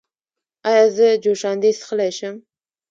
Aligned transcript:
ایا 0.69 0.85
زه 0.95 1.07
جوشاندې 1.23 1.69
څښلی 1.79 2.11
شم؟ 2.17 2.35